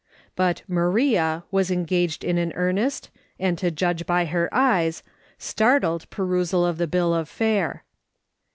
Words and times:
But" 0.35 0.63
Maria" 0.67 1.43
was 1.51 1.69
engaged 1.69 2.23
in 2.23 2.39
an 2.39 2.53
earnest, 2.55 3.11
and 3.39 3.55
to 3.59 3.69
judge 3.69 4.07
by 4.07 4.25
her 4.25 4.49
eyes, 4.51 5.03
startled 5.37 6.09
perusal 6.09 6.65
of 6.65 6.79
the 6.79 6.87
bill 6.87 7.13
of 7.13 7.29
fare. 7.29 7.83